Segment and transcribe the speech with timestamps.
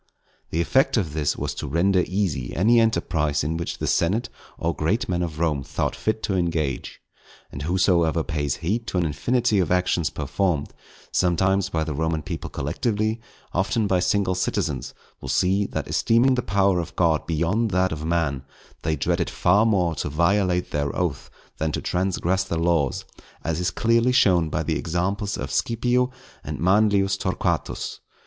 [0.49, 4.73] The effect of this was to render easy any enterprise in which the senate or
[4.73, 6.99] great men of Rome thought fit to engage.
[7.51, 10.73] And whosoever pays heed to an infinity of actions performed,
[11.11, 13.21] sometimes by the Roman people collectively,
[13.53, 18.03] often by single citizens, will see, that esteeming the power of God beyond that of
[18.03, 18.41] man,
[18.81, 21.29] they dreaded far more to violate their oath
[21.59, 23.05] than to transgress the laws;
[23.43, 26.09] as is clearly shown by the examples of Scipio
[26.43, 27.99] and of Manlius Torquatus.